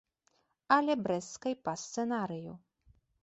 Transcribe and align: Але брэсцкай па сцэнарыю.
Але 0.77 0.95
брэсцкай 1.07 1.53
па 1.69 1.73
сцэнарыю. 1.83 2.53